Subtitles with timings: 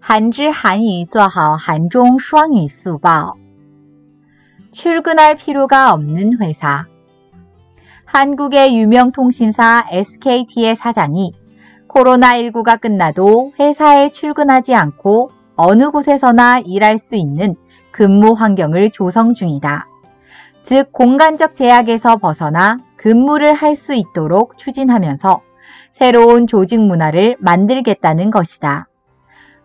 [0.00, 3.34] 한지韩语做好韩中双语速报.
[4.72, 6.86] 출근할 필요가 없는 회사.
[8.04, 11.32] 한국의 유명 통신사 SKT의 사장이
[11.88, 17.56] 코로나19가 끝나도 회사에 출근하지 않고 어느 곳에서나 일할 수 있는
[17.90, 19.86] 근무 환경을 조성 중이다.
[20.64, 25.40] 즉, 공간적 제약에서 벗어나 근무를 할 수 있도록 추진하면서
[25.90, 28.87] 새로운 조직 문화를 만들겠다는 것이다.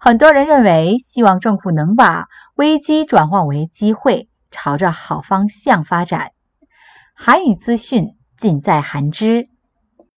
[0.00, 6.32] 很多人认为，希望政府能把危机转换为机会，朝着好方向发展。
[7.14, 9.48] 韩语资讯尽在韩知。